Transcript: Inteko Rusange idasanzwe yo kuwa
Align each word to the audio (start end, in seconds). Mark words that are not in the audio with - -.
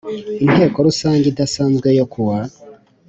Inteko 0.45 0.77
Rusange 0.87 1.25
idasanzwe 1.29 1.87
yo 1.99 2.05
kuwa 2.11 2.39